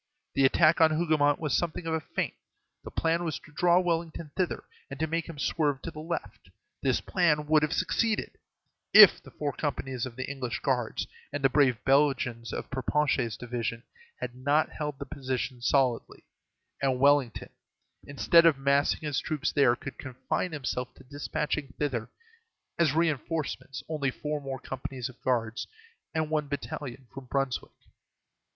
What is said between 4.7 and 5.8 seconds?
and to make him swerve